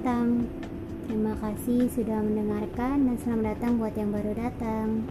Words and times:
datang. 0.00 0.48
Terima 1.04 1.36
kasih 1.44 1.84
sudah 1.92 2.24
mendengarkan 2.24 3.04
dan 3.04 3.20
selamat 3.20 3.52
datang 3.52 3.76
buat 3.76 3.92
yang 3.92 4.08
baru 4.16 4.32
datang. 4.32 5.04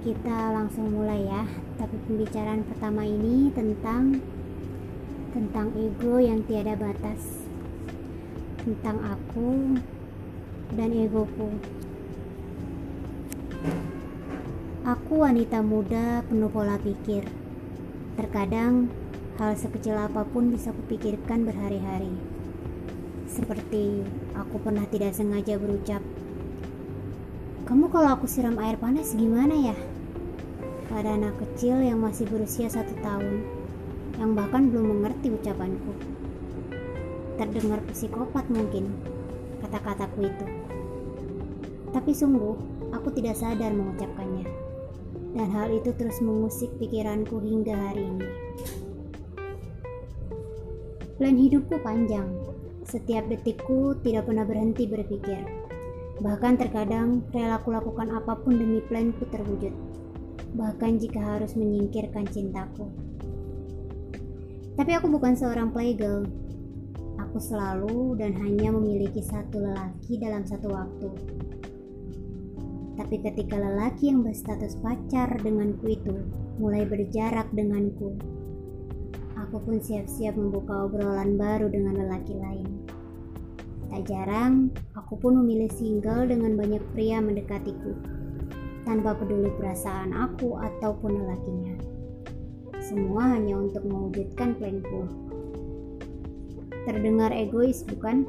Kita 0.00 0.56
langsung 0.56 0.96
mulai 0.96 1.28
ya. 1.28 1.44
Tapi 1.76 1.92
pembicaraan 2.08 2.64
pertama 2.64 3.04
ini 3.04 3.52
tentang 3.52 4.16
tentang 5.36 5.76
ego 5.76 6.16
yang 6.24 6.40
tiada 6.48 6.72
batas. 6.72 7.44
Tentang 8.64 8.96
aku 9.04 9.76
dan 10.72 10.88
egoku. 10.96 11.52
Aku 14.88 15.20
wanita 15.20 15.60
muda 15.60 16.24
penuh 16.24 16.48
pola 16.48 16.80
pikir. 16.80 17.28
Terkadang 18.16 18.88
hal 19.36 19.52
sekecil 19.52 20.00
apa 20.00 20.24
pun 20.24 20.48
bisa 20.48 20.72
kupikirkan 20.72 21.44
berhari-hari. 21.44 22.35
Seperti 23.36 24.00
aku 24.32 24.56
pernah 24.64 24.88
tidak 24.88 25.12
sengaja 25.12 25.60
berucap, 25.60 26.00
"Kamu 27.68 27.92
kalau 27.92 28.16
aku 28.16 28.24
siram 28.24 28.56
air 28.56 28.80
panas 28.80 29.12
gimana 29.12 29.52
ya?" 29.52 29.76
Pada 30.88 31.12
anak 31.12 31.36
kecil 31.44 31.84
yang 31.84 32.00
masih 32.00 32.24
berusia 32.24 32.72
satu 32.72 32.96
tahun, 33.04 33.44
yang 34.16 34.32
bahkan 34.32 34.72
belum 34.72 34.96
mengerti 34.96 35.28
ucapanku. 35.36 35.92
Terdengar 37.36 37.84
psikopat 37.92 38.48
mungkin 38.48 38.96
kata-kataku 39.60 40.32
itu. 40.32 40.46
Tapi 41.92 42.16
sungguh, 42.16 42.56
aku 42.96 43.12
tidak 43.12 43.36
sadar 43.36 43.68
mengucapkannya. 43.76 44.48
Dan 45.36 45.52
hal 45.52 45.68
itu 45.76 45.92
terus 45.92 46.24
mengusik 46.24 46.72
pikiranku 46.80 47.36
hingga 47.44 47.76
hari 47.76 48.08
ini. 48.08 48.28
Plan 51.20 51.36
hidupku 51.36 51.76
panjang. 51.84 52.45
Setiap 52.86 53.26
detikku 53.26 53.98
tidak 54.06 54.30
pernah 54.30 54.46
berhenti 54.46 54.86
berpikir. 54.86 55.42
Bahkan 56.22 56.54
terkadang 56.56 57.26
rela 57.34 57.58
kulakukan 57.60 58.14
apa 58.14 58.38
pun 58.40 58.56
demi 58.56 58.80
planku 58.86 59.26
terwujud 59.28 59.74
bahkan 60.56 60.96
jika 60.96 61.20
harus 61.20 61.52
menyingkirkan 61.52 62.24
cintaku. 62.32 62.88
Tapi 64.76 64.90
aku 64.96 65.06
bukan 65.12 65.36
seorang 65.36 65.72
playgirl. 65.72 66.24
Aku 67.16 67.40
selalu 67.40 68.16
dan 68.16 68.32
hanya 68.40 68.72
memiliki 68.72 69.20
satu 69.20 69.60
lelaki 69.60 70.20
dalam 70.20 70.44
satu 70.44 70.68
waktu. 70.72 71.08
Tapi 72.96 73.16
ketika 73.20 73.60
lelaki 73.60 74.08
yang 74.08 74.24
berstatus 74.24 74.80
pacar 74.80 75.36
denganku 75.44 75.96
itu 76.00 76.16
mulai 76.56 76.88
berjarak 76.88 77.48
denganku, 77.52 78.16
aku 79.46 79.62
pun 79.62 79.78
siap-siap 79.78 80.34
membuka 80.34 80.90
obrolan 80.90 81.38
baru 81.38 81.70
dengan 81.70 82.02
lelaki 82.02 82.34
lain. 82.34 82.66
Tak 83.86 84.02
jarang, 84.10 84.74
aku 84.98 85.14
pun 85.22 85.38
memilih 85.38 85.70
single 85.70 86.26
dengan 86.26 86.58
banyak 86.58 86.82
pria 86.90 87.22
mendekatiku 87.22 87.94
tanpa 88.82 89.14
peduli 89.14 89.46
perasaan 89.54 90.10
aku 90.10 90.58
ataupun 90.58 91.22
lelakinya. 91.22 91.78
Semua 92.82 93.38
hanya 93.38 93.62
untuk 93.62 93.86
mewujudkan 93.86 94.58
planku. 94.58 95.06
Terdengar 96.82 97.30
egois, 97.30 97.86
bukan? 97.86 98.26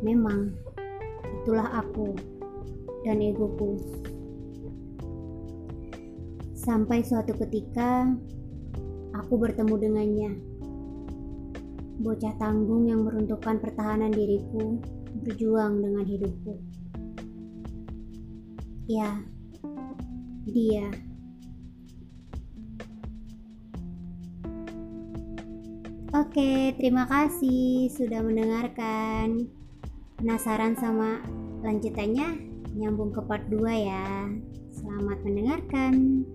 Memang, 0.00 0.56
itulah 1.44 1.68
aku 1.76 2.16
dan 3.04 3.20
egoku. 3.20 3.76
Sampai 6.56 7.04
suatu 7.04 7.36
ketika, 7.36 8.08
aku 9.20 9.36
bertemu 9.36 9.74
dengannya. 9.76 10.32
Bocah 12.00 12.34
tanggung 12.40 12.88
yang 12.88 13.04
meruntuhkan 13.04 13.60
pertahanan 13.60 14.08
diriku, 14.08 14.80
berjuang 15.20 15.84
dengan 15.84 16.04
hidupku. 16.08 16.56
Ya, 18.88 19.20
dia. 20.48 20.88
Oke, 26.10 26.74
terima 26.74 27.06
kasih 27.06 27.86
sudah 27.92 28.18
mendengarkan. 28.24 29.46
Penasaran 30.18 30.74
sama 30.74 31.22
lanjutannya? 31.62 32.50
Nyambung 32.74 33.14
ke 33.14 33.22
part 33.22 33.46
2 33.46 33.62
ya. 33.70 34.26
Selamat 34.74 35.22
mendengarkan. 35.22 36.26